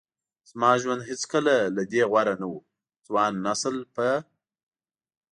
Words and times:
زما 0.49 0.71
ژوند 0.81 1.01
هیڅکله 1.09 1.55
له 1.75 1.83
دې 1.91 2.01
غوره 2.11 2.35
نه 2.41 2.47
و. 2.51 2.55
ځوان 3.07 3.31
نسل 3.45 3.75
په 3.95 4.07